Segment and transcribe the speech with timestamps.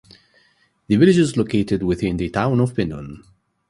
[0.87, 3.23] The village is located within the Town of Benton.